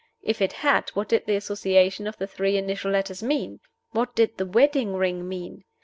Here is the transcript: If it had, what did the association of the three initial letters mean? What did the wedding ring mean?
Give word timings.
If 0.23 0.41
it 0.41 0.53
had, 0.65 0.89
what 0.95 1.09
did 1.09 1.27
the 1.27 1.35
association 1.35 2.07
of 2.07 2.17
the 2.17 2.25
three 2.25 2.57
initial 2.57 2.89
letters 2.89 3.21
mean? 3.21 3.59
What 3.91 4.15
did 4.15 4.35
the 4.37 4.47
wedding 4.47 4.95
ring 4.95 5.29
mean? 5.29 5.63